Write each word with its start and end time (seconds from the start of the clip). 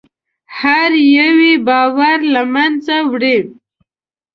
هر 0.59 0.91
یو 1.15 1.35
یې 1.47 1.55
باور 1.67 2.19
له 2.33 2.41
منځه 2.53 2.95
وړي. 3.11 3.37